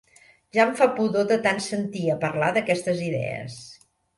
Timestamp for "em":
0.63-0.71